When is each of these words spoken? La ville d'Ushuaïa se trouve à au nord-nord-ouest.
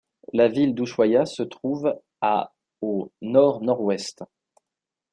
La 0.33 0.47
ville 0.47 0.73
d'Ushuaïa 0.73 1.27
se 1.27 1.43
trouve 1.43 1.95
à 2.21 2.53
au 2.81 3.11
nord-nord-ouest. 3.21 4.23